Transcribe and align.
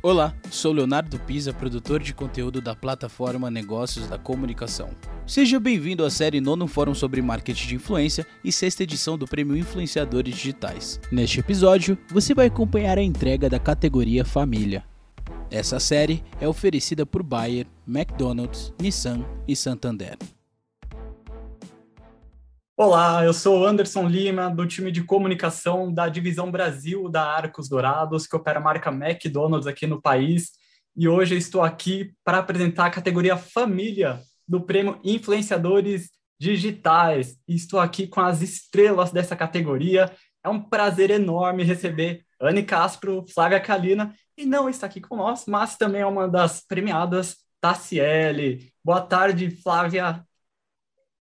Olá, 0.00 0.32
sou 0.48 0.72
Leonardo 0.72 1.18
Pisa, 1.18 1.52
produtor 1.52 2.00
de 2.00 2.14
conteúdo 2.14 2.60
da 2.60 2.72
plataforma 2.72 3.50
Negócios 3.50 4.06
da 4.06 4.16
Comunicação. 4.16 4.90
Seja 5.26 5.58
bem-vindo 5.58 6.04
à 6.04 6.10
série 6.10 6.40
Nono 6.40 6.68
Fórum 6.68 6.94
sobre 6.94 7.20
Marketing 7.20 7.66
de 7.66 7.74
Influência 7.74 8.24
e 8.44 8.52
sexta 8.52 8.84
edição 8.84 9.18
do 9.18 9.26
Prêmio 9.26 9.56
Influenciadores 9.56 10.36
Digitais. 10.36 11.00
Neste 11.10 11.40
episódio, 11.40 11.98
você 12.10 12.32
vai 12.32 12.46
acompanhar 12.46 12.96
a 12.96 13.02
entrega 13.02 13.50
da 13.50 13.58
categoria 13.58 14.24
Família. 14.24 14.84
Essa 15.50 15.80
série 15.80 16.22
é 16.40 16.46
oferecida 16.46 17.04
por 17.04 17.24
Bayer, 17.24 17.66
McDonald's, 17.84 18.72
Nissan 18.80 19.24
e 19.48 19.56
Santander. 19.56 20.16
Olá, 22.80 23.24
eu 23.24 23.32
sou 23.32 23.66
Anderson 23.66 24.06
Lima, 24.06 24.48
do 24.48 24.64
time 24.64 24.92
de 24.92 25.02
comunicação 25.02 25.92
da 25.92 26.08
Divisão 26.08 26.48
Brasil 26.48 27.08
da 27.08 27.24
Arcos 27.24 27.68
Dourados, 27.68 28.24
que 28.24 28.36
opera 28.36 28.60
a 28.60 28.62
marca 28.62 28.88
McDonald's 28.88 29.66
aqui 29.66 29.84
no 29.84 30.00
país. 30.00 30.52
E 30.96 31.08
hoje 31.08 31.36
estou 31.36 31.60
aqui 31.60 32.12
para 32.22 32.38
apresentar 32.38 32.86
a 32.86 32.90
categoria 32.90 33.36
Família 33.36 34.20
do 34.46 34.60
Prêmio 34.60 35.00
Influenciadores 35.02 36.08
Digitais. 36.38 37.36
E 37.48 37.56
estou 37.56 37.80
aqui 37.80 38.06
com 38.06 38.20
as 38.20 38.42
estrelas 38.42 39.10
dessa 39.10 39.34
categoria. 39.34 40.12
É 40.44 40.48
um 40.48 40.62
prazer 40.62 41.10
enorme 41.10 41.64
receber 41.64 42.24
Anne 42.40 42.62
Castro, 42.62 43.24
Flávia 43.34 43.58
Kalina, 43.58 44.14
e 44.36 44.46
não 44.46 44.68
está 44.68 44.86
aqui 44.86 45.00
com 45.00 45.16
nós, 45.16 45.46
mas 45.48 45.76
também 45.76 46.02
é 46.02 46.06
uma 46.06 46.28
das 46.28 46.64
premiadas, 46.64 47.38
Tassiele. 47.60 48.72
Boa 48.84 49.00
tarde, 49.00 49.50
Flávia. 49.50 50.24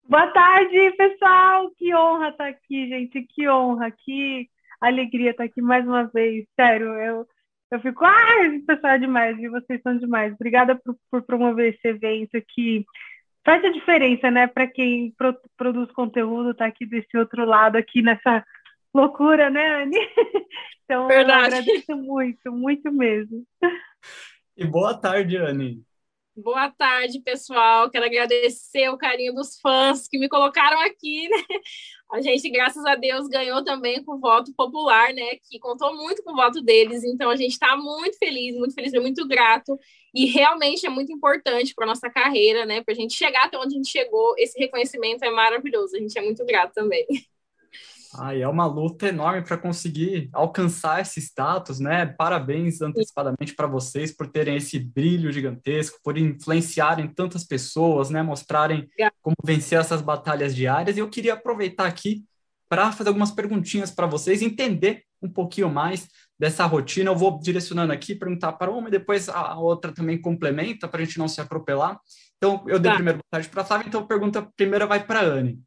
Boa 0.08 0.28
tarde, 0.28 0.92
pessoal! 0.92 1.72
Que 1.72 1.96
honra 1.96 2.30
estar 2.30 2.48
aqui, 2.48 2.88
gente, 2.88 3.24
que 3.24 3.50
honra, 3.50 3.90
que 3.90 4.48
alegria 4.80 5.32
estar 5.32 5.46
aqui 5.46 5.64
mais 5.64 5.84
uma 5.84 6.04
vez. 6.04 6.46
Sério, 6.56 6.90
eu, 6.94 7.28
eu 7.72 7.80
fico, 7.80 8.06
ah, 8.06 8.46
esse 8.46 8.60
pessoal 8.68 8.94
é 8.94 9.00
demais, 9.00 9.36
e 9.40 9.50
vocês 9.50 9.82
são 9.82 9.98
demais. 9.98 10.32
Obrigada 10.34 10.76
por, 10.76 10.96
por 11.10 11.24
promover 11.24 11.74
esse 11.74 11.88
evento 11.88 12.40
que 12.50 12.86
faz 13.44 13.66
a 13.66 13.70
diferença, 13.70 14.30
né, 14.30 14.46
para 14.46 14.68
quem 14.68 15.12
pro, 15.18 15.36
produz 15.58 15.92
conteúdo, 15.92 16.54
tá 16.54 16.68
aqui 16.68 16.86
desse 16.86 17.18
outro 17.18 17.44
lado, 17.44 17.76
aqui 17.76 18.04
nessa 18.04 18.46
loucura, 18.94 19.50
né, 19.50 19.84
Anne? 19.84 19.98
Então, 20.88 21.08
Verdade. 21.08 21.40
eu 21.40 21.62
agradeço 21.62 21.98
muito, 21.98 22.52
muito 22.52 22.92
mesmo. 22.92 23.44
E 24.56 24.64
boa 24.68 24.94
tarde, 24.96 25.36
Anne. 25.36 25.84
Boa 26.38 26.70
tarde, 26.70 27.22
pessoal. 27.22 27.90
Quero 27.90 28.06
agradecer 28.06 28.90
o 28.90 28.98
carinho 28.98 29.34
dos 29.34 29.58
fãs 29.62 30.06
que 30.06 30.18
me 30.20 30.28
colocaram 30.28 30.82
aqui, 30.82 31.30
né? 31.30 31.38
A 32.12 32.22
gente, 32.22 32.50
graças 32.50 32.84
a 32.86 32.96
Deus, 32.96 33.30
ganhou 33.30 33.64
também 33.64 34.04
com 34.04 34.20
voto 34.20 34.54
popular, 34.54 35.14
né? 35.14 35.38
Que 35.50 35.58
contou 35.60 35.96
muito 35.96 36.22
com 36.24 36.34
o 36.34 36.36
voto 36.36 36.62
deles. 36.62 37.06
Então, 37.06 37.30
a 37.30 37.38
gente 37.38 37.54
está 37.54 37.78
muito 37.78 38.18
feliz, 38.18 38.56
muito 38.58 38.74
feliz, 38.74 38.92
muito 38.94 39.26
grato. 39.26 39.80
E 40.14 40.26
realmente 40.26 40.86
é 40.86 40.90
muito 40.90 41.12
importante 41.12 41.74
para 41.74 41.88
nossa 41.88 42.10
carreira, 42.10 42.66
né? 42.66 42.84
Para 42.84 42.94
a 42.94 42.98
gente 42.98 43.14
chegar 43.14 43.46
até 43.46 43.58
onde 43.58 43.76
a 43.76 43.78
gente 43.78 43.90
chegou. 43.90 44.36
Esse 44.38 44.60
reconhecimento 44.60 45.24
é 45.24 45.32
maravilhoso. 45.32 45.96
A 45.96 46.00
gente 46.00 46.18
é 46.20 46.22
muito 46.22 46.46
grato 46.46 46.74
também. 46.74 47.06
Ai, 48.18 48.42
é 48.42 48.48
uma 48.48 48.66
luta 48.66 49.08
enorme 49.08 49.42
para 49.42 49.58
conseguir 49.58 50.30
alcançar 50.32 51.02
esse 51.02 51.20
status, 51.20 51.80
né? 51.80 52.06
Parabéns 52.06 52.82
antecipadamente 52.82 53.54
para 53.54 53.68
vocês 53.68 54.16
por 54.16 54.28
terem 54.28 54.56
esse 54.56 54.80
brilho 54.80 55.32
gigantesco, 55.32 56.00
por 56.04 56.18
influenciarem 56.18 57.08
tantas 57.08 57.44
pessoas, 57.44 58.10
né? 58.10 58.24
Mostrarem 58.24 58.88
como 59.22 59.36
vencer 59.44 59.80
essas 59.80 60.02
batalhas 60.02 60.56
diárias. 60.56 60.96
E 60.96 61.00
eu 61.00 61.10
queria 61.10 61.34
aproveitar 61.34 61.86
aqui 61.86 62.24
para 62.70 62.92
fazer 62.92 63.10
algumas 63.10 63.32
perguntinhas 63.32 63.92
para 63.92 64.08
vocês, 64.08 64.42
entender 64.42 65.04
um 65.22 65.30
pouquinho 65.30 65.70
mais 65.70 66.08
dessa 66.40 66.66
rotina. 66.66 67.10
Eu 67.10 67.16
vou 67.16 67.40
direcionando 67.40 67.92
aqui, 67.92 68.16
perguntar 68.16 68.54
para 68.54 68.72
uma 68.72 68.88
e 68.88 68.92
depois 68.92 69.28
a 69.30 69.58
outra 69.58 69.92
também 69.92 70.20
complementa 70.20 70.88
para 70.88 71.02
a 71.02 71.06
gente 71.06 71.18
não 71.18 71.28
se 71.28 71.42
atropelar. 71.42 72.00
Então, 72.38 72.64
eu 72.68 72.80
dei 72.80 72.92
tá. 72.92 72.96
primeiro 72.96 73.20
boa 73.20 73.30
tarde 73.32 73.50
para 73.50 73.62
a 73.62 73.66
Flávia, 73.66 73.88
então 73.88 74.02
a 74.02 74.08
pergunta 74.08 74.48
primeira 74.56 74.86
vai 74.86 75.04
para 75.04 75.20
a 75.20 75.24
Anne. 75.24 75.60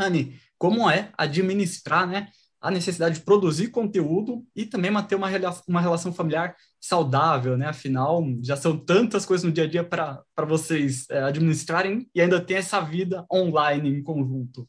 Anne, 0.00 0.38
como 0.58 0.88
é 0.88 1.10
administrar 1.16 2.06
né, 2.06 2.28
a 2.60 2.70
necessidade 2.70 3.18
de 3.18 3.24
produzir 3.24 3.68
conteúdo 3.68 4.44
e 4.54 4.66
também 4.66 4.90
manter 4.90 5.14
uma, 5.14 5.28
uma 5.66 5.80
relação 5.80 6.12
familiar 6.12 6.54
saudável, 6.78 7.56
né? 7.56 7.68
Afinal, 7.68 8.22
já 8.42 8.56
são 8.56 8.76
tantas 8.76 9.24
coisas 9.24 9.44
no 9.44 9.52
dia 9.52 9.64
a 9.64 9.66
dia 9.66 9.82
para 9.82 10.24
vocês 10.46 11.08
é, 11.08 11.22
administrarem 11.22 12.08
e 12.14 12.20
ainda 12.20 12.40
tem 12.40 12.58
essa 12.58 12.80
vida 12.80 13.24
online 13.32 13.88
em 13.88 14.02
conjunto. 14.02 14.68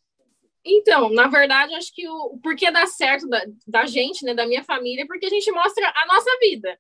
Então, 0.64 1.10
na 1.10 1.28
verdade, 1.28 1.74
acho 1.74 1.94
que 1.94 2.08
o, 2.08 2.36
o 2.36 2.40
porquê 2.40 2.72
dá 2.72 2.86
certo 2.86 3.28
da, 3.28 3.44
da 3.68 3.86
gente, 3.86 4.24
né, 4.24 4.34
da 4.34 4.46
minha 4.46 4.64
família, 4.64 5.04
é 5.04 5.08
porque 5.08 5.26
a 5.26 5.30
gente 5.30 5.52
mostra 5.52 5.92
a 5.94 6.06
nossa 6.06 6.30
vida. 6.40 6.78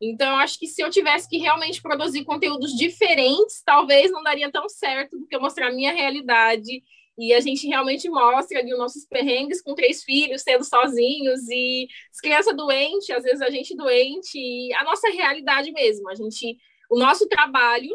Então, 0.00 0.36
acho 0.36 0.58
que 0.58 0.66
se 0.66 0.82
eu 0.82 0.90
tivesse 0.90 1.28
que 1.28 1.38
realmente 1.38 1.80
produzir 1.80 2.24
conteúdos 2.24 2.72
diferentes, 2.72 3.62
talvez 3.64 4.10
não 4.10 4.22
daria 4.22 4.50
tão 4.50 4.68
certo 4.68 5.18
do 5.18 5.26
que 5.26 5.36
eu 5.36 5.40
mostrar 5.40 5.68
a 5.68 5.72
minha 5.72 5.92
realidade 5.92 6.82
e 7.18 7.34
a 7.34 7.40
gente 7.40 7.66
realmente 7.66 8.08
mostra 8.08 8.58
ali 8.58 8.72
os 8.72 8.78
nossos 8.78 9.04
perrengues 9.04 9.60
com 9.60 9.74
três 9.74 10.02
filhos, 10.02 10.42
sendo 10.42 10.64
sozinhos, 10.64 11.48
e 11.48 11.86
as 12.10 12.20
crianças 12.20 12.56
doentes, 12.56 13.10
às 13.10 13.22
vezes 13.22 13.42
a 13.42 13.50
gente 13.50 13.76
doente, 13.76 14.38
e 14.38 14.72
a 14.74 14.84
nossa 14.84 15.08
realidade 15.10 15.70
mesmo. 15.72 16.08
A 16.08 16.14
gente, 16.14 16.56
o 16.88 16.98
nosso 16.98 17.28
trabalho 17.28 17.94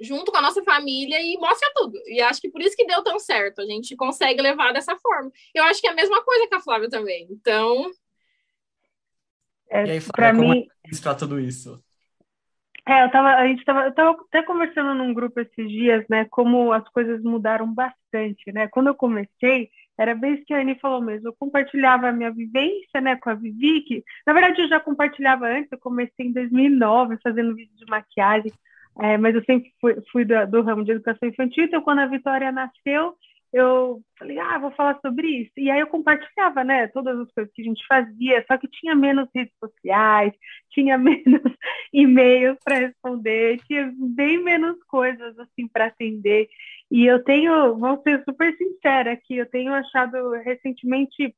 junto 0.00 0.30
com 0.30 0.38
a 0.38 0.42
nossa 0.42 0.62
família 0.62 1.20
e 1.20 1.36
mostra 1.38 1.70
tudo. 1.74 1.98
E 2.06 2.20
acho 2.20 2.40
que 2.40 2.50
por 2.50 2.60
isso 2.60 2.76
que 2.76 2.86
deu 2.86 3.02
tão 3.02 3.18
certo. 3.18 3.60
A 3.60 3.66
gente 3.66 3.96
consegue 3.96 4.40
levar 4.40 4.72
dessa 4.72 4.96
forma. 4.96 5.30
Eu 5.54 5.64
acho 5.64 5.80
que 5.80 5.88
é 5.88 5.90
a 5.90 5.94
mesma 5.94 6.22
coisa 6.22 6.46
com 6.48 6.56
a 6.56 6.60
Flávia 6.60 6.88
também. 6.88 7.26
Então. 7.30 7.90
É, 9.70 9.86
e 9.86 9.90
aí, 9.92 10.00
Flávia, 10.00 10.40
como 10.40 10.52
mim... 10.52 10.66
é 10.84 11.14
tudo 11.14 11.40
isso? 11.40 11.82
É, 12.88 13.04
eu 13.04 13.10
tava, 13.10 13.34
a 13.34 13.46
gente 13.46 13.58
estava 13.58 13.84
eu 13.84 13.92
tava 13.92 14.12
até 14.12 14.42
conversando 14.42 14.94
num 14.94 15.12
grupo 15.12 15.38
esses 15.38 15.68
dias, 15.68 16.06
né, 16.08 16.24
como 16.30 16.72
as 16.72 16.88
coisas 16.88 17.22
mudaram 17.22 17.70
bastante, 17.70 18.50
né? 18.50 18.66
Quando 18.66 18.86
eu 18.86 18.94
comecei, 18.94 19.68
era 19.98 20.14
bem 20.14 20.34
isso 20.36 20.44
que 20.46 20.54
a 20.54 20.60
Anne 20.60 20.78
falou 20.80 21.02
mesmo, 21.02 21.28
eu 21.28 21.34
compartilhava 21.38 22.08
a 22.08 22.12
minha 22.12 22.30
vivência, 22.30 22.98
né, 23.02 23.14
com 23.16 23.28
a 23.28 23.34
Vivi, 23.34 23.82
que, 23.82 24.02
na 24.26 24.32
verdade, 24.32 24.62
eu 24.62 24.68
já 24.68 24.80
compartilhava 24.80 25.46
antes, 25.46 25.70
eu 25.70 25.78
comecei 25.78 26.28
em 26.28 26.32
2009 26.32 27.18
fazendo 27.22 27.54
vídeo 27.54 27.76
de 27.76 27.84
maquiagem, 27.90 28.50
é, 29.00 29.18
mas 29.18 29.34
eu 29.34 29.44
sempre 29.44 29.70
fui, 29.82 29.96
fui 30.10 30.24
do, 30.24 30.46
do 30.46 30.62
ramo 30.62 30.82
de 30.82 30.92
educação 30.92 31.28
infantil, 31.28 31.64
então 31.64 31.82
quando 31.82 31.98
a 31.98 32.06
Vitória 32.06 32.50
nasceu, 32.50 33.14
eu 33.52 34.02
falei, 34.18 34.38
ah, 34.38 34.58
vou 34.58 34.70
falar 34.72 34.98
sobre 35.00 35.26
isso. 35.26 35.52
E 35.56 35.70
aí 35.70 35.80
eu 35.80 35.86
compartilhava, 35.86 36.62
né, 36.62 36.88
todas 36.88 37.18
as 37.18 37.32
coisas 37.32 37.52
que 37.54 37.62
a 37.62 37.64
gente 37.64 37.86
fazia, 37.86 38.44
só 38.46 38.58
que 38.58 38.68
tinha 38.68 38.94
menos 38.94 39.28
redes 39.34 39.54
sociais, 39.58 40.32
tinha 40.70 40.98
menos 40.98 41.42
e-mails 41.92 42.58
para 42.64 42.78
responder, 42.78 43.58
tinha 43.66 43.92
bem 43.96 44.42
menos 44.42 44.76
coisas 44.84 45.38
assim 45.38 45.66
para 45.66 45.86
atender. 45.86 46.48
E 46.90 47.06
eu 47.06 47.22
tenho, 47.24 47.76
vou 47.76 48.00
ser 48.02 48.22
super 48.24 48.54
sincera 48.56 49.12
aqui, 49.12 49.36
eu 49.36 49.46
tenho 49.46 49.72
achado 49.72 50.32
recentemente 50.44 51.34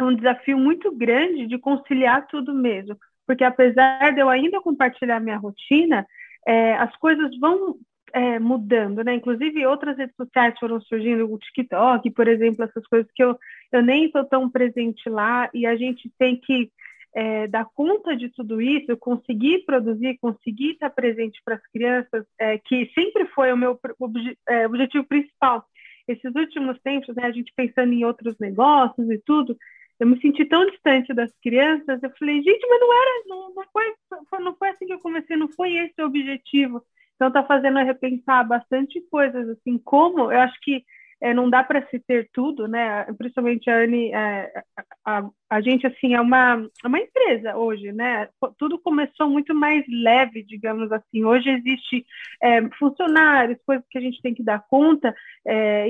um 0.00 0.14
desafio 0.14 0.58
muito 0.58 0.92
grande 0.92 1.46
de 1.46 1.58
conciliar 1.58 2.26
tudo 2.28 2.54
mesmo, 2.54 2.96
porque 3.26 3.44
apesar 3.44 4.12
de 4.14 4.20
eu 4.20 4.28
ainda 4.28 4.60
compartilhar 4.60 5.20
minha 5.20 5.36
rotina, 5.36 6.06
é, 6.46 6.74
as 6.74 6.94
coisas 6.96 7.36
vão 7.38 7.76
é, 8.12 8.38
mudando, 8.38 9.02
né? 9.04 9.14
Inclusive 9.14 9.66
outras 9.66 9.96
redes 9.96 10.14
sociais 10.16 10.58
foram 10.58 10.80
surgindo, 10.80 11.32
o 11.32 11.38
TikTok, 11.38 12.10
por 12.10 12.28
exemplo, 12.28 12.64
essas 12.64 12.86
coisas 12.86 13.10
que 13.14 13.22
eu, 13.22 13.38
eu 13.72 13.82
nem 13.82 14.06
estou 14.06 14.24
tão 14.24 14.48
presente 14.48 15.08
lá 15.08 15.48
e 15.52 15.66
a 15.66 15.76
gente 15.76 16.10
tem 16.18 16.36
que 16.36 16.70
é, 17.14 17.46
dar 17.48 17.66
conta 17.74 18.16
de 18.16 18.28
tudo 18.28 18.60
isso, 18.60 18.96
conseguir 18.96 19.64
produzir, 19.64 20.18
conseguir 20.20 20.72
estar 20.72 20.90
presente 20.90 21.40
para 21.44 21.56
as 21.56 21.66
crianças, 21.72 22.24
é, 22.38 22.58
que 22.58 22.90
sempre 22.94 23.26
foi 23.26 23.52
o 23.52 23.56
meu 23.56 23.78
obje, 23.98 24.36
é, 24.48 24.66
objetivo 24.66 25.04
principal. 25.04 25.64
Esses 26.06 26.34
últimos 26.34 26.78
tempos, 26.80 27.14
né, 27.16 27.24
a 27.24 27.32
gente 27.32 27.52
pensando 27.54 27.92
em 27.92 28.04
outros 28.04 28.36
negócios 28.38 29.10
e 29.10 29.18
tudo, 29.18 29.56
eu 29.98 30.06
me 30.06 30.20
senti 30.20 30.44
tão 30.44 30.64
distante 30.66 31.12
das 31.12 31.30
crianças, 31.42 32.02
eu 32.02 32.10
falei, 32.18 32.40
gente, 32.40 32.66
mas 32.68 32.80
não 32.80 32.92
era, 32.92 33.24
não, 33.26 33.54
não, 33.54 33.64
foi, 33.72 34.40
não 34.40 34.54
foi 34.54 34.68
assim 34.68 34.86
que 34.86 34.92
eu 34.92 35.00
comecei, 35.00 35.36
não 35.36 35.48
foi 35.48 35.72
esse 35.74 36.00
o 36.00 36.06
objetivo. 36.06 36.82
Então 37.18 37.28
está 37.28 37.42
fazendo 37.42 37.80
repensar 37.80 38.46
bastante 38.46 39.00
coisas, 39.10 39.48
assim, 39.48 39.76
como 39.76 40.30
eu 40.30 40.38
acho 40.38 40.56
que 40.62 40.84
é, 41.20 41.34
não 41.34 41.50
dá 41.50 41.64
para 41.64 41.84
se 41.88 41.98
ter 41.98 42.30
tudo, 42.32 42.68
né? 42.68 43.04
Principalmente 43.18 43.68
a 43.68 43.78
Anne, 43.78 44.12
é, 44.12 44.62
a, 45.04 45.28
a, 45.50 45.60
gente 45.60 45.84
assim 45.84 46.14
é 46.14 46.20
uma, 46.20 46.64
uma 46.84 46.98
empresa 47.00 47.56
hoje, 47.56 47.90
né? 47.90 48.28
Tudo 48.56 48.78
começou 48.78 49.28
muito 49.28 49.52
mais 49.52 49.84
leve, 49.88 50.44
digamos 50.44 50.92
assim. 50.92 51.24
Hoje 51.24 51.50
existe 51.50 52.06
é, 52.40 52.62
funcionários, 52.78 53.58
coisas 53.66 53.84
que 53.90 53.98
a 53.98 54.00
gente 54.00 54.22
tem 54.22 54.32
que 54.32 54.44
dar 54.44 54.64
conta 54.68 55.12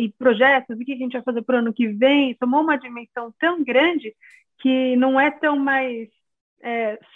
e 0.00 0.10
projetos, 0.18 0.76
o 0.80 0.84
que 0.84 0.92
a 0.92 0.96
gente 0.96 1.12
vai 1.12 1.22
fazer 1.22 1.42
para 1.42 1.56
o 1.56 1.58
ano 1.58 1.74
que 1.74 1.88
vem. 1.88 2.34
Tomou 2.36 2.62
uma 2.62 2.78
dimensão 2.78 3.30
tão 3.38 3.62
grande 3.62 4.14
que 4.60 4.96
não 4.96 5.20
é 5.20 5.30
tão 5.30 5.58
mais 5.58 6.08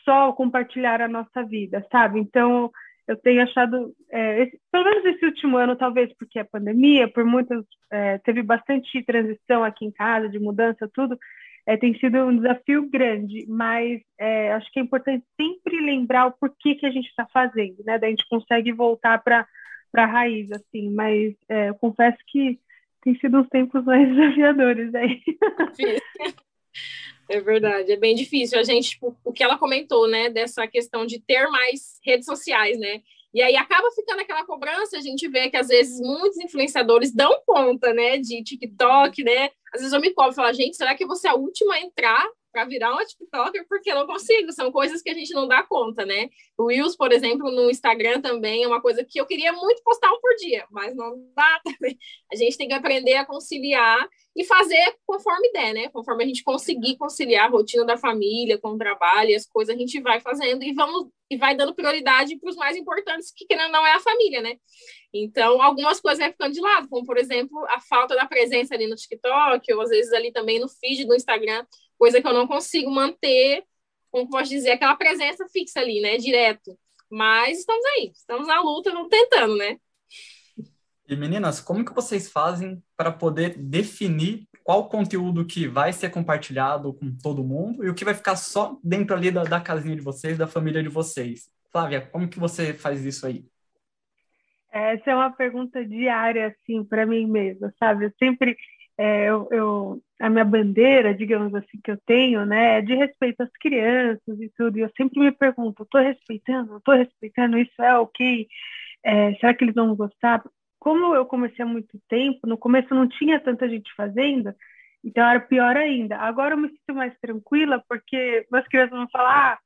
só 0.04 0.32
compartilhar 0.32 1.00
a 1.00 1.08
nossa 1.08 1.42
vida, 1.42 1.84
sabe? 1.90 2.20
Então 2.20 2.70
eu 3.06 3.16
tenho 3.16 3.42
achado, 3.42 3.92
é, 4.10 4.42
esse, 4.44 4.60
pelo 4.70 4.84
menos 4.84 5.04
esse 5.04 5.24
último 5.24 5.56
ano, 5.56 5.76
talvez 5.76 6.12
porque 6.16 6.38
a 6.38 6.44
pandemia, 6.44 7.08
por 7.08 7.24
muitas, 7.24 7.64
é, 7.90 8.18
teve 8.18 8.42
bastante 8.42 9.02
transição 9.04 9.64
aqui 9.64 9.84
em 9.84 9.90
casa, 9.90 10.28
de 10.28 10.38
mudança, 10.38 10.90
tudo, 10.94 11.18
é, 11.66 11.76
tem 11.76 11.96
sido 11.98 12.18
um 12.18 12.36
desafio 12.36 12.88
grande, 12.88 13.46
mas 13.48 14.00
é, 14.18 14.52
acho 14.52 14.70
que 14.72 14.80
é 14.80 14.82
importante 14.82 15.24
sempre 15.36 15.80
lembrar 15.80 16.26
o 16.26 16.32
porquê 16.32 16.74
que 16.74 16.86
a 16.86 16.90
gente 16.90 17.08
está 17.08 17.26
fazendo, 17.26 17.82
né? 17.84 17.98
Daí 17.98 18.08
a 18.08 18.10
gente 18.10 18.28
consegue 18.28 18.72
voltar 18.72 19.22
para 19.22 19.46
a 19.96 20.06
raiz, 20.06 20.50
assim, 20.50 20.90
mas 20.90 21.34
é, 21.48 21.68
eu 21.68 21.74
confesso 21.76 22.18
que 22.26 22.58
tem 23.02 23.16
sido 23.18 23.38
uns 23.38 23.48
tempos 23.48 23.84
mais 23.84 24.08
desafiadores 24.14 24.94
aí. 24.94 25.22
É 27.32 27.40
verdade, 27.40 27.90
é 27.90 27.96
bem 27.96 28.14
difícil. 28.14 28.58
A 28.58 28.62
gente, 28.62 28.90
tipo, 28.90 29.16
o 29.24 29.32
que 29.32 29.42
ela 29.42 29.56
comentou, 29.56 30.06
né, 30.06 30.28
dessa 30.28 30.66
questão 30.66 31.06
de 31.06 31.18
ter 31.18 31.48
mais 31.48 31.98
redes 32.04 32.26
sociais, 32.26 32.78
né? 32.78 33.00
E 33.32 33.40
aí 33.40 33.56
acaba 33.56 33.90
ficando 33.92 34.20
aquela 34.20 34.44
cobrança, 34.44 34.98
a 34.98 35.00
gente 35.00 35.26
vê 35.28 35.48
que 35.48 35.56
às 35.56 35.68
vezes 35.68 35.98
muitos 35.98 36.38
influenciadores 36.38 37.10
dão 37.10 37.40
conta, 37.46 37.94
né, 37.94 38.18
de 38.18 38.42
TikTok, 38.42 39.24
né? 39.24 39.48
Às 39.72 39.80
vezes 39.80 39.94
eu 39.94 40.00
me 40.02 40.10
cobro 40.10 40.32
e 40.32 40.34
falo, 40.34 40.52
gente, 40.52 40.76
será 40.76 40.94
que 40.94 41.06
você 41.06 41.26
é 41.26 41.30
a 41.30 41.34
última 41.34 41.72
a 41.72 41.80
entrar 41.80 42.22
para 42.52 42.64
virar 42.66 42.92
uma 42.92 43.04
TikToker? 43.04 43.66
Porque 43.66 43.90
eu 43.90 43.94
não 43.94 44.06
consigo, 44.06 44.52
são 44.52 44.70
coisas 44.70 45.00
que 45.02 45.10
a 45.10 45.14
gente 45.14 45.32
não 45.32 45.48
dá 45.48 45.62
conta, 45.62 46.04
né? 46.04 46.28
O 46.56 46.66
Reels, 46.68 46.94
por 46.94 47.10
exemplo, 47.12 47.50
no 47.50 47.70
Instagram 47.70 48.20
também 48.20 48.62
é 48.62 48.68
uma 48.68 48.80
coisa 48.80 49.04
que 49.04 49.20
eu 49.20 49.26
queria 49.26 49.52
muito 49.52 49.82
postar 49.82 50.12
um 50.12 50.20
por 50.20 50.34
dia, 50.36 50.66
mas 50.70 50.94
não 50.94 51.16
dá 51.34 51.60
também. 51.64 51.98
A 52.32 52.36
gente 52.36 52.56
tem 52.56 52.68
que 52.68 52.74
aprender 52.74 53.14
a 53.14 53.24
conciliar 53.24 54.08
e 54.36 54.44
fazer 54.44 54.96
conforme 55.06 55.50
der, 55.52 55.72
né? 55.72 55.88
Conforme 55.88 56.24
a 56.24 56.26
gente 56.26 56.44
conseguir 56.44 56.96
conciliar 56.96 57.46
a 57.46 57.50
rotina 57.50 57.84
da 57.84 57.96
família 57.96 58.58
com 58.58 58.70
o 58.70 58.78
trabalho 58.78 59.30
e 59.30 59.34
as 59.34 59.46
coisas, 59.46 59.74
a 59.74 59.78
gente 59.78 60.00
vai 60.00 60.20
fazendo 60.20 60.62
e 60.62 60.72
vamos 60.72 61.08
e 61.32 61.36
vai 61.36 61.56
dando 61.56 61.74
prioridade 61.74 62.38
para 62.38 62.50
os 62.50 62.56
mais 62.56 62.76
importantes, 62.76 63.32
que 63.34 63.46
querendo 63.46 63.72
não 63.72 63.86
é 63.86 63.94
a 63.94 64.00
família, 64.00 64.42
né? 64.42 64.56
Então, 65.14 65.62
algumas 65.62 65.98
coisas 65.98 66.18
vai 66.18 66.30
ficando 66.30 66.52
de 66.52 66.60
lado, 66.60 66.88
como 66.88 67.06
por 67.06 67.16
exemplo, 67.16 67.64
a 67.68 67.80
falta 67.80 68.14
da 68.14 68.26
presença 68.26 68.74
ali 68.74 68.86
no 68.86 68.96
TikTok, 68.96 69.72
ou 69.72 69.80
às 69.80 69.88
vezes 69.88 70.12
ali 70.12 70.30
também 70.30 70.60
no 70.60 70.68
feed 70.68 71.06
do 71.06 71.14
Instagram, 71.14 71.64
coisa 72.02 72.20
que 72.20 72.26
eu 72.26 72.32
não 72.32 72.48
consigo 72.48 72.90
manter, 72.90 73.62
como 74.10 74.28
posso 74.28 74.50
dizer, 74.50 74.72
aquela 74.72 74.96
presença 74.96 75.46
fixa 75.52 75.78
ali, 75.78 76.00
né? 76.00 76.16
Direto. 76.16 76.76
Mas 77.08 77.60
estamos 77.60 77.84
aí, 77.84 78.10
estamos 78.12 78.48
na 78.48 78.60
luta, 78.60 78.90
vamos 78.90 79.08
tentando, 79.08 79.56
né? 79.56 79.76
E 81.08 81.14
meninas, 81.14 81.60
como 81.60 81.84
que 81.84 81.94
vocês 81.94 82.28
fazem 82.28 82.82
para 82.96 83.12
poder 83.12 83.56
definir 83.56 84.48
qual 84.64 84.88
conteúdo 84.88 85.46
que 85.46 85.68
vai 85.68 85.92
ser 85.92 86.10
compartilhado 86.10 86.92
com 86.92 87.16
todo 87.22 87.44
mundo 87.44 87.84
e 87.84 87.88
o 87.88 87.94
que 87.94 88.04
vai 88.04 88.14
ficar 88.14 88.34
só 88.34 88.76
dentro 88.82 89.14
ali 89.14 89.30
da, 89.30 89.44
da 89.44 89.60
casinha 89.60 89.94
de 89.94 90.02
vocês, 90.02 90.36
da 90.36 90.48
família 90.48 90.82
de 90.82 90.88
vocês? 90.88 91.52
Flávia, 91.70 92.00
como 92.00 92.28
que 92.28 92.40
você 92.40 92.74
faz 92.74 93.04
isso 93.04 93.24
aí? 93.24 93.44
Essa 94.72 95.12
é 95.12 95.14
uma 95.14 95.30
pergunta 95.30 95.84
diária, 95.84 96.48
assim, 96.48 96.82
para 96.82 97.06
mim 97.06 97.28
mesma, 97.28 97.72
sabe? 97.78 98.06
Eu 98.06 98.12
sempre, 98.18 98.56
é, 98.98 99.28
eu, 99.28 99.48
eu, 99.50 100.02
a 100.20 100.30
minha 100.30 100.44
bandeira, 100.44 101.14
digamos 101.14 101.54
assim, 101.54 101.78
que 101.82 101.90
eu 101.90 101.98
tenho, 102.06 102.44
né, 102.46 102.78
é 102.78 102.82
de 102.82 102.94
respeito 102.94 103.42
às 103.42 103.50
crianças 103.60 104.40
e 104.40 104.50
tudo, 104.56 104.78
e 104.78 104.82
eu 104.82 104.90
sempre 104.96 105.20
me 105.20 105.32
pergunto, 105.32 105.82
estou 105.82 106.00
respeitando? 106.00 106.76
Estou 106.76 106.94
respeitando? 106.94 107.58
Isso 107.58 107.82
é 107.82 107.98
ok? 107.98 108.48
É, 109.04 109.34
será 109.36 109.54
que 109.54 109.64
eles 109.64 109.74
vão 109.74 109.94
gostar? 109.96 110.42
como 110.82 111.14
eu 111.14 111.24
comecei 111.24 111.64
há 111.64 111.68
muito 111.68 111.96
tempo, 112.08 112.44
no 112.44 112.58
começo 112.58 112.92
não 112.92 113.08
tinha 113.08 113.38
tanta 113.38 113.68
gente 113.68 113.94
fazendo, 113.94 114.52
então 115.04 115.24
era 115.24 115.38
pior 115.38 115.76
ainda. 115.76 116.16
Agora 116.16 116.54
eu 116.54 116.58
me 116.58 116.68
sinto 116.70 116.92
mais 116.94 117.16
tranquila, 117.20 117.80
porque 117.88 118.44
meus 118.50 118.66
crianças 118.66 118.90
vão 118.98 119.08
falar, 119.08 119.52
ah, 119.54 119.58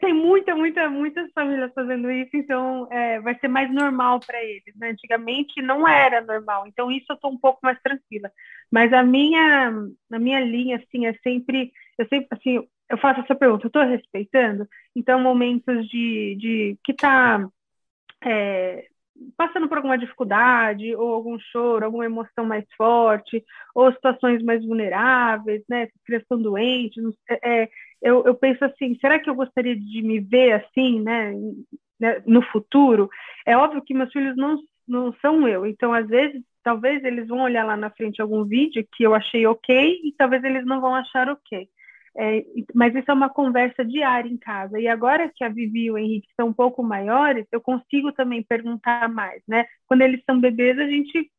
tem 0.00 0.12
muita, 0.12 0.54
muita, 0.56 0.90
muitas 0.90 1.30
famílias 1.32 1.72
fazendo 1.74 2.10
isso, 2.10 2.36
então 2.36 2.88
é, 2.90 3.20
vai 3.20 3.38
ser 3.38 3.48
mais 3.48 3.72
normal 3.72 4.18
para 4.20 4.42
eles. 4.42 4.74
Né? 4.76 4.90
Antigamente 4.90 5.62
não 5.62 5.86
era 5.86 6.20
normal, 6.20 6.66
então 6.66 6.90
isso 6.90 7.06
eu 7.10 7.14
estou 7.14 7.30
um 7.30 7.38
pouco 7.38 7.60
mais 7.62 7.80
tranquila. 7.80 8.30
Mas 8.70 8.92
a 8.92 9.02
minha, 9.02 9.72
a 10.10 10.18
minha 10.18 10.40
linha, 10.40 10.76
assim, 10.76 11.06
é 11.06 11.14
sempre, 11.22 11.72
eu 11.98 12.06
sempre, 12.08 12.28
assim, 12.30 12.66
eu 12.88 12.98
faço 12.98 13.20
essa 13.20 13.34
pergunta, 13.34 13.64
eu 13.64 13.68
estou 13.68 13.84
respeitando? 13.84 14.66
Então, 14.94 15.20
momentos 15.20 15.88
de, 15.88 16.36
de 16.38 16.78
que 16.84 16.92
está 16.92 17.48
é, 18.24 18.86
passando 19.36 19.68
por 19.68 19.78
alguma 19.78 19.98
dificuldade, 19.98 20.94
ou 20.96 21.14
algum 21.14 21.38
choro, 21.38 21.84
alguma 21.84 22.04
emoção 22.04 22.44
mais 22.44 22.64
forte, 22.76 23.44
ou 23.74 23.92
situações 23.92 24.42
mais 24.42 24.64
vulneráveis, 24.64 25.62
né? 25.68 25.88
Criação 26.04 26.40
doente, 26.40 27.00
é, 27.28 27.62
é, 27.62 27.68
eu, 28.02 28.24
eu 28.24 28.34
penso 28.34 28.64
assim, 28.64 28.96
será 29.00 29.18
que 29.18 29.30
eu 29.30 29.34
gostaria 29.34 29.76
de 29.76 30.02
me 30.02 30.20
ver 30.20 30.52
assim, 30.52 31.00
né? 31.00 31.32
né? 31.98 32.22
No 32.26 32.42
futuro? 32.42 33.08
É 33.46 33.56
óbvio 33.56 33.82
que 33.82 33.94
meus 33.94 34.12
filhos 34.12 34.36
não, 34.36 34.58
não 34.86 35.12
são 35.22 35.46
eu, 35.46 35.64
então 35.66 35.92
às 35.92 36.06
vezes 36.08 36.42
talvez 36.62 37.02
eles 37.04 37.28
vão 37.28 37.40
olhar 37.40 37.64
lá 37.64 37.76
na 37.76 37.90
frente 37.90 38.20
algum 38.20 38.44
vídeo 38.44 38.86
que 38.92 39.04
eu 39.04 39.14
achei 39.14 39.46
ok 39.46 40.00
e 40.04 40.12
talvez 40.16 40.42
eles 40.44 40.64
não 40.64 40.80
vão 40.80 40.94
achar 40.94 41.28
ok. 41.28 41.68
É, 42.14 42.44
mas 42.74 42.94
isso 42.94 43.10
é 43.10 43.14
uma 43.14 43.30
conversa 43.30 43.84
diária 43.84 44.28
em 44.28 44.36
casa. 44.36 44.78
E 44.78 44.86
agora 44.86 45.30
que 45.34 45.42
a 45.42 45.48
Vivi 45.48 45.84
e 45.84 45.90
o 45.90 45.96
Henrique 45.96 46.28
são 46.36 46.48
um 46.48 46.52
pouco 46.52 46.82
maiores, 46.82 47.46
eu 47.50 47.60
consigo 47.60 48.12
também 48.12 48.42
perguntar 48.42 49.08
mais, 49.08 49.42
né? 49.48 49.64
Quando 49.86 50.02
eles 50.02 50.22
são 50.26 50.38
bebês, 50.38 50.78
a 50.78 50.86
gente 50.86 51.30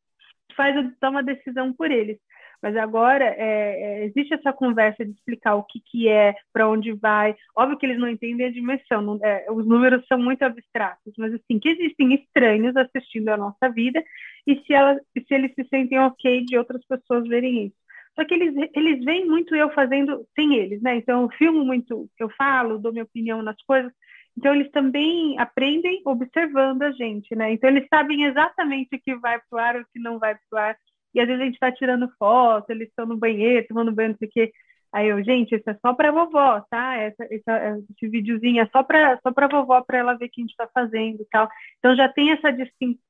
faz 0.56 0.74
toma 1.00 1.22
decisão 1.22 1.72
por 1.72 1.90
eles. 1.90 2.18
Mas 2.64 2.78
agora 2.78 3.26
é, 3.26 3.34
é, 3.36 4.04
existe 4.06 4.32
essa 4.32 4.50
conversa 4.50 5.04
de 5.04 5.10
explicar 5.10 5.54
o 5.54 5.64
que, 5.64 5.78
que 5.80 6.08
é, 6.08 6.34
para 6.50 6.66
onde 6.66 6.94
vai. 6.94 7.36
Óbvio 7.54 7.76
que 7.76 7.84
eles 7.84 7.98
não 7.98 8.08
entendem 8.08 8.46
a 8.46 8.50
dimensão, 8.50 9.02
não, 9.02 9.18
é, 9.22 9.44
os 9.50 9.66
números 9.66 10.02
são 10.06 10.18
muito 10.18 10.42
abstratos, 10.44 11.12
mas 11.18 11.34
assim, 11.34 11.58
que 11.58 11.68
existem 11.68 12.14
estranhos 12.14 12.74
assistindo 12.74 13.28
a 13.28 13.36
nossa 13.36 13.68
vida 13.68 14.02
e 14.46 14.58
se, 14.64 14.72
ela, 14.72 14.98
se 15.14 15.34
eles 15.34 15.52
se 15.54 15.62
sentem 15.68 15.98
ok 15.98 16.42
de 16.46 16.56
outras 16.56 16.82
pessoas 16.86 17.28
verem 17.28 17.66
isso. 17.66 17.76
Só 18.14 18.24
que 18.24 18.32
eles, 18.32 18.54
eles 18.74 19.04
veem 19.04 19.26
muito 19.26 19.54
eu 19.54 19.70
fazendo 19.74 20.26
sem 20.34 20.54
eles, 20.54 20.80
né? 20.80 20.96
Então, 20.96 21.20
eu 21.20 21.28
filmo 21.36 21.66
muito, 21.66 22.08
eu 22.18 22.30
falo, 22.30 22.78
dou 22.78 22.92
minha 22.92 23.04
opinião 23.04 23.42
nas 23.42 23.60
coisas. 23.66 23.92
Então, 24.38 24.54
eles 24.54 24.70
também 24.70 25.38
aprendem 25.38 26.00
observando 26.06 26.80
a 26.82 26.92
gente, 26.92 27.36
né? 27.36 27.52
Então, 27.52 27.68
eles 27.68 27.86
sabem 27.90 28.24
exatamente 28.24 28.96
o 28.96 29.00
que 29.00 29.14
vai 29.16 29.38
pro 29.50 29.58
ar 29.58 29.76
e 29.76 29.80
o 29.80 29.86
que 29.92 29.98
não 29.98 30.18
vai 30.18 30.34
pro 30.48 30.58
ar. 30.58 30.78
E 31.14 31.20
às 31.20 31.26
vezes 31.26 31.40
a 31.40 31.44
gente 31.44 31.54
está 31.54 31.72
tirando 31.72 32.12
foto, 32.18 32.70
eles 32.70 32.88
estão 32.88 33.06
no 33.06 33.16
banheiro, 33.16 33.66
tomando 33.68 33.92
banho, 33.92 34.10
não 34.10 34.16
sei 34.18 34.28
o 34.28 34.30
quê. 34.30 34.52
Aí 34.92 35.08
eu, 35.08 35.22
gente, 35.24 35.54
isso 35.54 35.68
é 35.68 35.74
só 35.84 35.92
para 35.92 36.12
vovó, 36.12 36.60
tá? 36.70 36.96
Essa, 36.96 37.24
essa, 37.28 37.82
esse 37.90 38.08
videozinho 38.08 38.62
é 38.62 38.66
só 38.66 38.82
para 38.82 39.18
só 39.22 39.32
para 39.32 39.48
vovó, 39.48 39.82
para 39.82 39.98
ela 39.98 40.14
ver 40.14 40.26
o 40.26 40.30
que 40.30 40.40
a 40.40 40.44
gente 40.44 40.50
está 40.50 40.68
fazendo 40.72 41.20
e 41.20 41.26
tal. 41.30 41.48
Então 41.78 41.96
já 41.96 42.08
tem 42.08 42.30
essa 42.30 42.50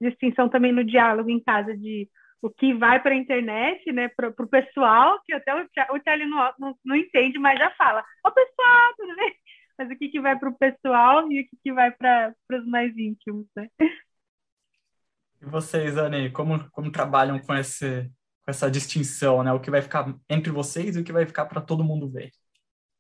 distinção 0.01 0.49
também 0.49 0.73
no 0.73 0.83
diálogo 0.83 1.29
em 1.29 1.43
casa 1.43 1.77
de 1.77 2.09
o 2.41 2.51
que 2.51 2.75
vai 2.75 3.01
para 3.01 3.13
a 3.13 3.17
internet, 3.17 3.91
né, 3.93 4.09
para 4.09 4.29
o 4.29 4.47
pessoal, 4.47 5.19
que 5.25 5.33
até 5.33 5.55
o, 5.55 5.65
o 5.65 6.01
Charlie 6.05 6.29
não, 6.29 6.53
não, 6.59 6.79
não, 6.85 6.97
entende, 6.97 7.39
mas 7.39 7.59
já 7.59 7.71
fala, 7.71 8.05
ô 8.23 8.31
pessoal, 8.31 8.95
tudo 8.99 9.17
bem? 9.17 9.35
Mas 9.79 9.91
o 9.91 9.97
que, 9.97 10.09
que 10.09 10.21
vai 10.21 10.39
para 10.39 10.51
o 10.51 10.59
pessoal 10.59 11.33
e 11.33 11.41
o 11.41 11.49
que, 11.49 11.57
que 11.65 11.73
vai 11.73 11.91
para 11.91 12.35
os 12.53 12.67
mais 12.67 12.97
íntimos, 12.97 13.47
né? 13.57 13.69
E 15.45 15.51
vocês, 15.51 15.97
Anne, 15.99 16.31
como, 16.31 16.69
como 16.71 16.91
trabalham 16.91 17.39
com, 17.39 17.55
esse, 17.55 18.11
com 18.45 18.51
essa 18.51 18.71
distinção, 18.71 19.43
né? 19.43 19.53
O 19.53 19.61
que 19.61 19.71
vai 19.71 19.83
ficar 19.83 20.15
entre 20.29 20.51
vocês 20.51 20.97
e 20.97 21.01
o 21.01 21.05
que 21.05 21.13
vai 21.13 21.27
ficar 21.27 21.45
para 21.45 21.61
todo 21.61 21.85
mundo 21.85 22.09
ver? 22.09 22.31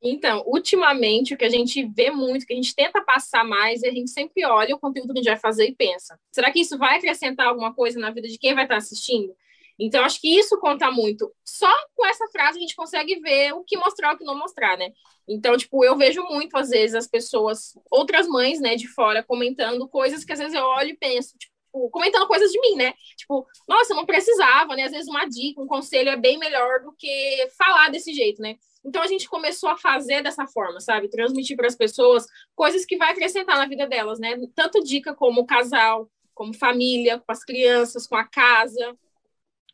Então, 0.03 0.45
ultimamente, 0.47 1.33
o 1.33 1.37
que 1.39 1.47
a 1.47 1.51
gente 1.51 1.83
vê 1.97 2.11
muito, 2.11 2.45
que 2.45 2.53
a 2.53 2.57
gente 2.57 2.75
tenta 2.75 3.03
passar 3.03 3.43
mais, 3.43 3.83
e 3.83 3.89
a 3.89 3.91
gente 3.91 4.11
sempre 4.11 4.45
olha 4.45 4.77
o 4.77 4.79
conteúdo 4.79 5.15
que 5.15 5.21
a 5.21 5.23
gente 5.23 5.33
vai 5.33 5.41
fazer 5.41 5.67
e 5.67 5.75
pensa: 5.75 6.21
será 6.31 6.53
que 6.53 6.61
isso 6.61 6.77
vai 6.77 6.99
acrescentar 6.99 7.47
alguma 7.47 7.73
coisa 7.73 7.99
na 7.99 8.11
vida 8.11 8.29
de 8.29 8.37
quem 8.37 8.55
vai 8.55 8.65
estar 8.65 8.77
assistindo? 8.77 9.35
Então, 9.79 10.05
acho 10.05 10.21
que 10.21 10.29
isso 10.39 10.59
conta 10.61 10.91
muito. 10.91 11.33
Só 11.45 11.73
com 11.95 12.07
essa 12.07 12.29
frase 12.29 12.59
a 12.59 12.61
gente 12.61 12.77
consegue 12.77 13.19
ver 13.21 13.55
o 13.55 13.65
que 13.65 13.77
mostrar 13.77 14.13
e 14.13 14.15
o 14.15 14.19
que 14.19 14.25
não 14.25 14.39
mostrar, 14.39 14.77
né? 14.77 14.93
Então, 15.27 15.57
tipo, 15.57 15.83
eu 15.83 15.97
vejo 15.97 16.23
muito, 16.25 16.57
às 16.57 16.69
vezes, 16.69 16.95
as 16.95 17.09
pessoas, 17.09 17.73
outras 17.91 18.29
mães, 18.29 18.61
né, 18.61 18.77
de 18.77 18.87
fora, 18.87 19.23
comentando 19.23 19.89
coisas 19.89 20.23
que 20.23 20.33
às 20.33 20.39
vezes 20.39 20.55
eu 20.55 20.63
olho 20.63 20.91
e 20.91 20.97
penso, 20.97 21.37
tipo, 21.39 21.54
comentando 21.91 22.27
coisas 22.27 22.51
de 22.51 22.61
mim, 22.61 22.77
né? 22.77 22.95
Tipo, 23.17 23.47
nossa, 23.69 23.95
não 23.95 24.07
precisava, 24.07 24.77
né? 24.77 24.85
Às 24.85 24.93
vezes 24.93 25.09
uma 25.09 25.27
dica, 25.27 25.61
um 25.61 25.67
conselho 25.67 26.11
é 26.11 26.17
bem 26.17 26.39
melhor 26.39 26.81
do 26.81 26.93
que 26.93 27.49
falar 27.59 27.91
desse 27.91 28.13
jeito, 28.13 28.41
né? 28.41 28.57
Então 28.85 29.03
a 29.03 29.07
gente 29.07 29.29
começou 29.29 29.69
a 29.69 29.77
fazer 29.77 30.23
dessa 30.23 30.47
forma, 30.47 30.81
sabe? 30.81 31.09
Transmitir 31.09 31.57
para 31.57 31.67
as 31.67 31.75
pessoas 31.75 32.27
coisas 32.55 32.85
que 32.85 32.97
vai 32.97 33.11
acrescentar 33.11 33.57
na 33.57 33.67
vida 33.67 33.87
delas, 33.87 34.19
né? 34.19 34.37
Tanto 34.55 34.83
dica 34.83 35.15
como 35.15 35.47
casal, 35.47 36.11
como 36.35 36.55
família, 36.55 37.19
com 37.19 37.33
as 37.33 37.45
crianças, 37.45 38.07
com 38.07 38.17
a 38.17 38.25
casa, 38.25 38.97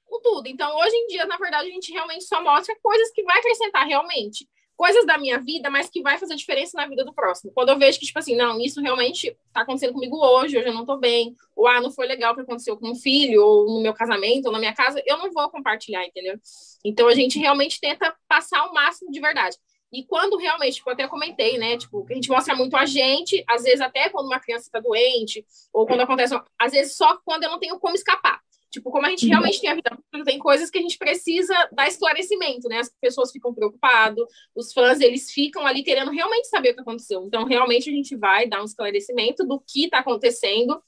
com 0.04 0.20
tudo. 0.20 0.46
Então, 0.46 0.76
hoje 0.78 0.94
em 0.94 1.06
dia, 1.08 1.26
na 1.26 1.36
verdade, 1.36 1.68
a 1.68 1.72
gente 1.72 1.92
realmente 1.92 2.24
só 2.24 2.42
mostra 2.42 2.76
coisas 2.82 3.10
que 3.12 3.22
vai 3.24 3.38
acrescentar 3.38 3.86
realmente 3.86 4.48
coisas 4.80 5.04
da 5.04 5.18
minha 5.18 5.38
vida, 5.38 5.68
mas 5.68 5.90
que 5.90 6.00
vai 6.00 6.16
fazer 6.16 6.34
diferença 6.34 6.72
na 6.74 6.86
vida 6.86 7.04
do 7.04 7.12
próximo. 7.12 7.52
Quando 7.52 7.68
eu 7.68 7.78
vejo 7.78 8.00
que, 8.00 8.06
tipo 8.06 8.18
assim, 8.18 8.34
não, 8.34 8.58
isso 8.58 8.80
realmente 8.80 9.26
está 9.26 9.60
acontecendo 9.60 9.92
comigo 9.92 10.16
hoje, 10.16 10.56
hoje 10.56 10.68
eu 10.68 10.72
não 10.72 10.80
estou 10.80 10.96
bem, 10.98 11.36
ou 11.54 11.68
ah, 11.68 11.82
não 11.82 11.90
foi 11.90 12.06
legal 12.06 12.34
que 12.34 12.40
aconteceu 12.40 12.78
com 12.78 12.92
o 12.92 12.94
filho, 12.94 13.44
ou 13.44 13.74
no 13.74 13.82
meu 13.82 13.92
casamento, 13.92 14.46
ou 14.46 14.52
na 14.52 14.58
minha 14.58 14.74
casa, 14.74 15.02
eu 15.04 15.18
não 15.18 15.30
vou 15.32 15.50
compartilhar, 15.50 16.02
entendeu? 16.06 16.40
Então 16.82 17.08
a 17.08 17.14
gente 17.14 17.38
realmente 17.38 17.78
tenta 17.78 18.16
passar 18.26 18.64
o 18.68 18.72
máximo 18.72 19.10
de 19.10 19.20
verdade. 19.20 19.58
E 19.92 20.02
quando 20.02 20.38
realmente, 20.38 20.76
tipo, 20.76 20.88
eu 20.88 20.94
até 20.94 21.06
comentei, 21.06 21.58
né? 21.58 21.76
Tipo, 21.76 22.06
a 22.08 22.14
gente 22.14 22.30
mostra 22.30 22.56
muito 22.56 22.74
a 22.74 22.86
gente, 22.86 23.44
às 23.46 23.64
vezes 23.64 23.82
até 23.82 24.08
quando 24.08 24.28
uma 24.28 24.40
criança 24.40 24.64
está 24.64 24.80
doente, 24.80 25.44
ou 25.74 25.86
quando 25.86 26.00
acontece, 26.00 26.34
às 26.58 26.72
vezes 26.72 26.96
só 26.96 27.18
quando 27.22 27.42
eu 27.42 27.50
não 27.50 27.58
tenho 27.58 27.78
como 27.78 27.96
escapar. 27.96 28.40
Tipo, 28.70 28.90
como 28.90 29.06
a 29.06 29.10
gente 29.10 29.26
realmente 29.26 29.60
tem 29.60 29.70
a 29.70 29.74
vida 29.74 29.98
tem 30.24 30.38
coisas 30.38 30.70
que 30.70 30.78
a 30.78 30.80
gente 30.80 30.96
precisa 30.96 31.54
dar 31.72 31.88
esclarecimento, 31.88 32.68
né? 32.68 32.78
As 32.78 32.88
pessoas 33.00 33.32
ficam 33.32 33.52
preocupadas, 33.52 34.24
os 34.54 34.72
fãs, 34.72 35.00
eles 35.00 35.30
ficam 35.30 35.66
ali 35.66 35.82
querendo 35.82 36.10
realmente 36.10 36.48
saber 36.48 36.70
o 36.70 36.74
que 36.74 36.80
aconteceu. 36.80 37.24
Então, 37.26 37.44
realmente, 37.44 37.90
a 37.90 37.92
gente 37.92 38.16
vai 38.16 38.48
dar 38.48 38.60
um 38.60 38.64
esclarecimento 38.64 39.44
do 39.44 39.60
que 39.60 39.84
está 39.84 39.98
acontecendo. 39.98 40.80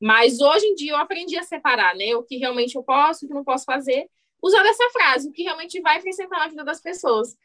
Mas 0.00 0.40
hoje 0.40 0.66
em 0.66 0.74
dia 0.74 0.92
eu 0.92 0.96
aprendi 0.96 1.36
a 1.36 1.42
separar, 1.42 1.94
né? 1.94 2.14
O 2.16 2.22
que 2.22 2.36
realmente 2.36 2.76
eu 2.76 2.82
posso, 2.82 3.24
o 3.24 3.28
que 3.28 3.34
não 3.34 3.44
posso 3.44 3.64
fazer, 3.64 4.06
usando 4.42 4.66
essa 4.66 4.90
frase, 4.90 5.28
o 5.28 5.32
que 5.32 5.42
realmente 5.42 5.80
vai 5.80 5.98
acrescentar 5.98 6.38
na 6.38 6.48
vida 6.48 6.64
das 6.64 6.80
pessoas. 6.80 7.36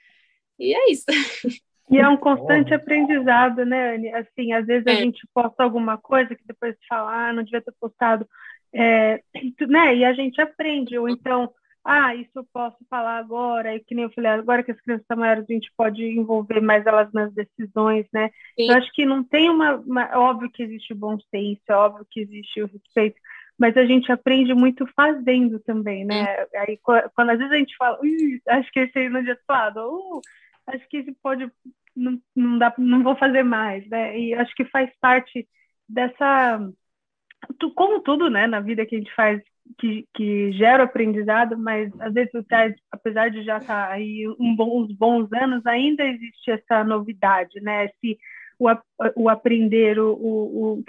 E 0.59 0.73
é 0.73 0.91
isso. 0.91 1.05
E 1.91 1.97
é 1.97 2.07
um 2.07 2.15
constante 2.15 2.73
aprendizado, 2.73 3.65
né, 3.65 3.95
Anne? 3.95 4.13
Assim, 4.13 4.53
às 4.53 4.65
vezes 4.65 4.87
é. 4.87 4.91
a 4.91 4.95
gente 4.95 5.27
posta 5.33 5.61
alguma 5.61 5.97
coisa 5.97 6.33
que 6.33 6.47
depois 6.47 6.73
fala, 6.87 7.27
ah, 7.27 7.33
não 7.33 7.43
devia 7.43 7.61
ter 7.61 7.73
postado, 7.77 8.25
é, 8.73 9.21
né? 9.67 9.95
E 9.95 10.05
a 10.05 10.13
gente 10.13 10.41
aprende, 10.41 10.97
ou 10.97 11.09
então, 11.09 11.51
ah, 11.83 12.15
isso 12.15 12.31
eu 12.35 12.45
posso 12.53 12.77
falar 12.89 13.17
agora, 13.17 13.75
e 13.75 13.79
que 13.79 13.95
nem 13.95 14.03
eu 14.05 14.11
falei, 14.11 14.31
agora 14.31 14.63
que 14.63 14.71
as 14.71 14.79
crianças 14.81 15.03
estão 15.03 15.17
maiores, 15.17 15.45
a 15.49 15.53
gente 15.53 15.71
pode 15.75 16.03
envolver 16.03 16.61
mais 16.61 16.85
elas 16.85 17.11
nas 17.11 17.33
decisões, 17.33 18.05
né? 18.13 18.29
Sim. 18.59 18.69
Eu 18.69 18.77
acho 18.77 18.91
que 18.93 19.05
não 19.05 19.23
tem 19.23 19.49
uma, 19.49 19.75
uma, 19.75 20.17
Óbvio 20.17 20.51
que 20.51 20.63
existe 20.63 20.93
o 20.93 20.95
bom 20.95 21.17
senso, 21.29 21.61
é 21.67 21.75
óbvio 21.75 22.05
que 22.09 22.21
existe 22.21 22.61
o 22.61 22.67
respeito, 22.67 23.19
mas 23.57 23.75
a 23.77 23.85
gente 23.85 24.11
aprende 24.11 24.53
muito 24.53 24.87
fazendo 24.95 25.59
também, 25.59 26.05
né? 26.05 26.25
Aí, 26.55 26.79
quando 26.81 27.29
às 27.29 27.37
vezes 27.37 27.53
a 27.53 27.57
gente 27.57 27.75
fala, 27.77 27.99
acho 28.49 28.71
que 28.71 28.79
esse 28.79 28.97
aí 28.97 29.09
não 29.09 29.23
dia 29.23 29.37
lado, 29.49 29.79
uh, 29.79 30.21
acho 30.67 30.87
que 30.87 30.97
esse 30.97 31.11
pode 31.21 31.51
não, 31.95 32.19
não 32.35 32.57
dá, 32.57 32.73
não 32.77 33.03
vou 33.03 33.15
fazer 33.15 33.43
mais, 33.43 33.87
né? 33.89 34.17
E 34.17 34.33
acho 34.33 34.53
que 34.55 34.65
faz 34.65 34.89
parte 34.99 35.47
dessa, 35.87 36.59
como 37.75 38.01
tudo, 38.01 38.29
né, 38.29 38.47
na 38.47 38.59
vida 38.59 38.85
que 38.85 38.95
a 38.95 38.99
gente 38.99 39.13
faz, 39.15 39.41
que, 39.77 40.07
que 40.13 40.51
gera 40.53 40.83
aprendizado, 40.83 41.57
mas 41.57 41.91
às 41.99 42.13
vezes 42.13 42.31
apesar 42.91 43.29
de 43.29 43.43
já 43.43 43.57
estar 43.57 43.87
tá 43.87 43.93
aí 43.93 44.27
um 44.39 44.55
bom, 44.55 44.81
uns 44.81 44.91
bons 44.93 45.31
anos, 45.33 45.65
ainda 45.65 46.03
existe 46.03 46.51
essa 46.51 46.83
novidade, 46.83 47.59
né? 47.61 47.85
Esse, 47.85 48.17
o, 48.59 48.67
o 49.15 49.29
aprender, 49.29 49.99
o, 49.99 50.13
o, 50.13 50.73
o 50.79 50.83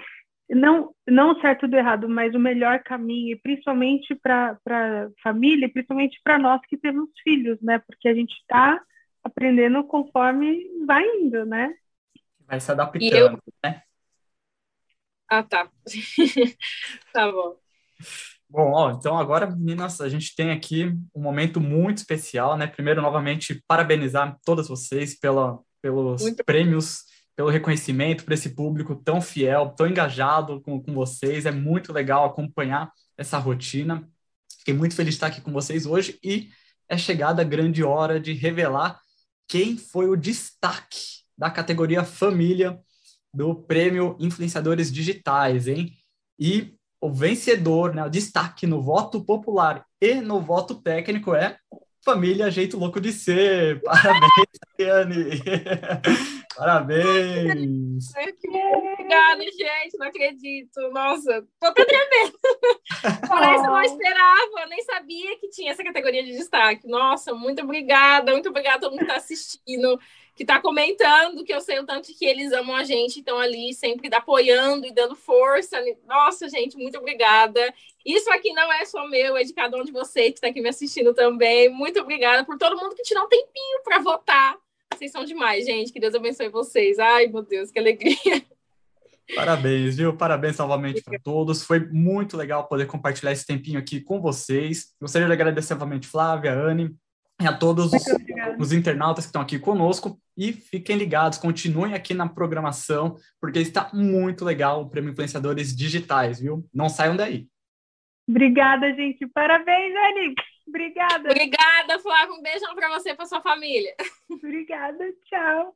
não 0.49 0.93
não 1.07 1.39
certo 1.39 1.67
do 1.67 1.75
errado, 1.75 2.07
mas 2.07 2.35
o 2.35 2.39
melhor 2.39 2.79
caminho, 2.83 3.39
principalmente 3.41 4.13
para 4.15 4.57
a 4.69 5.09
família, 5.21 5.69
principalmente 5.69 6.19
para 6.23 6.37
nós 6.37 6.61
que 6.67 6.77
temos 6.77 7.09
filhos, 7.23 7.59
né? 7.61 7.79
Porque 7.79 8.07
a 8.07 8.13
gente 8.13 8.33
está 8.33 8.81
aprendendo 9.23 9.83
conforme 9.85 10.63
vai 10.85 11.03
indo, 11.17 11.45
né? 11.45 11.73
Vai 12.45 12.59
se 12.59 12.71
adaptando, 12.71 13.15
eu... 13.15 13.39
né? 13.63 13.81
Ah, 15.33 15.41
tá. 15.41 15.67
tá 17.11 17.31
bom. 17.31 17.55
Bom, 18.47 18.71
ó, 18.71 18.91
então 18.91 19.17
agora, 19.17 19.49
meninas, 19.49 19.99
a 19.99 20.07
gente 20.07 20.35
tem 20.35 20.51
aqui 20.51 20.95
um 21.15 21.19
momento 21.19 21.59
muito 21.59 21.97
especial, 21.97 22.55
né? 22.55 22.67
Primeiro, 22.67 23.01
novamente, 23.01 23.63
parabenizar 23.67 24.37
todas 24.45 24.67
vocês 24.67 25.19
pela, 25.19 25.59
pelos 25.81 26.21
muito 26.21 26.43
prêmios, 26.45 27.05
pelo 27.35 27.49
reconhecimento, 27.49 28.23
por 28.23 28.33
esse 28.33 28.53
público 28.53 28.95
tão 28.95 29.19
fiel, 29.19 29.73
tão 29.75 29.87
engajado 29.87 30.61
com, 30.61 30.79
com 30.79 30.93
vocês. 30.93 31.47
É 31.47 31.51
muito 31.51 31.91
legal 31.91 32.25
acompanhar 32.25 32.91
essa 33.17 33.39
rotina. 33.39 34.07
Fiquei 34.59 34.75
muito 34.75 34.95
feliz 34.95 35.15
de 35.15 35.15
estar 35.15 35.27
aqui 35.27 35.41
com 35.41 35.51
vocês 35.51 35.87
hoje 35.87 36.19
e 36.23 36.49
é 36.87 36.95
chegada 36.95 37.41
a 37.41 37.45
grande 37.45 37.83
hora 37.83 38.19
de 38.19 38.33
revelar 38.33 39.01
quem 39.47 39.77
foi 39.77 40.07
o 40.07 40.15
destaque 40.15 41.23
da 41.35 41.49
categoria 41.49 42.03
família 42.03 42.79
do 43.33 43.55
prêmio 43.55 44.15
Influenciadores 44.19 44.91
Digitais, 44.91 45.67
hein? 45.67 45.91
E 46.39 46.75
o 47.01 47.11
vencedor, 47.11 47.93
né, 47.93 48.05
o 48.05 48.09
destaque 48.09 48.65
no 48.65 48.81
voto 48.81 49.23
popular 49.23 49.85
e 49.99 50.15
no 50.15 50.39
voto 50.39 50.75
técnico 50.75 51.35
é 51.35 51.57
Família 52.03 52.51
Jeito 52.51 52.77
Louco 52.77 52.99
de 52.99 53.11
Ser. 53.11 53.81
Parabéns, 53.83 54.59
Tatiane! 54.59 55.25
Parabéns! 56.55 58.11
Obrigada, 58.47 59.41
gente, 59.43 59.97
não 59.97 60.07
acredito. 60.07 60.79
Nossa, 60.91 61.43
tô 61.59 61.67
até 61.67 61.85
tremendo. 61.85 62.37
Parece 63.27 63.63
que 63.63 63.67
eu 63.67 63.71
não 63.71 63.81
esperava, 63.81 64.65
nem 64.69 64.83
sabia 64.83 65.39
que 65.39 65.49
tinha 65.49 65.71
essa 65.71 65.83
categoria 65.83 66.23
de 66.23 66.31
destaque. 66.33 66.87
Nossa, 66.87 67.33
muito 67.33 67.63
obrigada, 67.63 68.31
muito 68.31 68.49
obrigada 68.49 68.77
a 68.77 68.79
todo 68.81 68.91
mundo 68.91 68.99
que 68.99 69.05
está 69.05 69.17
assistindo, 69.17 69.99
que 70.35 70.43
está 70.43 70.59
comentando, 70.59 71.43
que 71.43 71.53
eu 71.53 71.61
sei 71.61 71.79
o 71.79 71.85
tanto 71.85 72.13
que 72.17 72.25
eles 72.25 72.51
amam 72.51 72.75
a 72.75 72.83
gente, 72.83 73.19
estão 73.19 73.37
ali 73.39 73.73
sempre 73.73 74.13
apoiando 74.13 74.85
e 74.85 74.91
dando 74.91 75.15
força. 75.15 75.77
Nossa, 76.07 76.49
gente, 76.49 76.77
muito 76.77 76.97
obrigada. 76.97 77.73
Isso 78.05 78.31
aqui 78.31 78.51
não 78.53 78.71
é 78.73 78.85
só 78.85 79.07
meu, 79.07 79.37
é 79.37 79.43
de 79.43 79.53
cada 79.53 79.77
um 79.77 79.83
de 79.83 79.91
vocês 79.91 80.29
que 80.29 80.37
está 80.37 80.47
aqui 80.47 80.61
me 80.61 80.69
assistindo 80.69 81.13
também. 81.13 81.69
Muito 81.69 81.99
obrigada 81.99 82.43
por 82.43 82.57
todo 82.57 82.77
mundo 82.77 82.95
que 82.95 83.03
tirou 83.03 83.25
um 83.25 83.29
tempinho 83.29 83.81
para 83.83 83.99
votar 83.99 84.57
vocês 85.03 85.11
são 85.11 85.25
demais, 85.25 85.65
gente. 85.65 85.91
Que 85.91 85.99
Deus 85.99 86.15
abençoe 86.15 86.49
vocês. 86.49 86.99
Ai, 86.99 87.27
meu 87.27 87.41
Deus, 87.41 87.71
que 87.71 87.79
alegria. 87.79 88.43
Parabéns, 89.35 89.97
viu? 89.97 90.15
Parabéns 90.15 90.57
novamente 90.57 91.01
para 91.01 91.19
todos. 91.19 91.63
Foi 91.63 91.79
muito 91.79 92.37
legal 92.37 92.67
poder 92.67 92.85
compartilhar 92.85 93.31
esse 93.31 93.45
tempinho 93.45 93.79
aqui 93.79 93.99
com 93.99 94.21
vocês. 94.21 94.93
Gostaria 95.01 95.27
de 95.27 95.33
agradecer 95.33 95.73
novamente 95.73 96.07
Flávia, 96.07 96.53
Anne 96.53 96.95
e 97.43 97.47
a 97.47 97.57
todos 97.57 97.91
os, 97.93 98.03
os, 98.59 98.71
internautas 98.71 99.25
que 99.25 99.29
estão 99.29 99.41
aqui 99.41 99.59
conosco. 99.59 100.19
E 100.35 100.51
fiquem 100.51 100.97
ligados, 100.97 101.37
continuem 101.37 101.93
aqui 101.93 102.13
na 102.13 102.27
programação, 102.27 103.15
porque 103.39 103.59
está 103.59 103.89
muito 103.93 104.43
legal 104.43 104.81
o 104.81 104.89
Prêmio 104.89 105.11
Influenciadores 105.11 105.75
Digitais, 105.75 106.39
viu? 106.39 106.65
Não 106.73 106.89
saiam 106.89 107.15
daí. 107.15 107.47
Obrigada, 108.27 108.93
gente. 108.93 109.27
Parabéns, 109.27 109.93
Anne. 109.95 110.35
Obrigada. 110.67 111.29
Obrigada, 111.29 111.99
Flávio. 111.99 112.35
Um 112.35 112.41
beijão 112.41 112.73
para 112.73 112.89
você 112.89 113.11
e 113.11 113.15
para 113.15 113.25
sua 113.25 113.41
família. 113.41 113.93
Obrigada, 114.29 115.03
tchau. 115.25 115.75